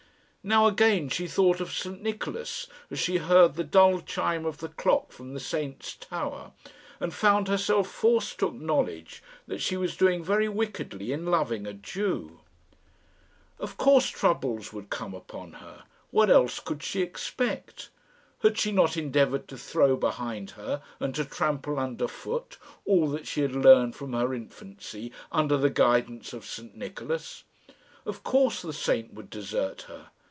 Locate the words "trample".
21.23-21.77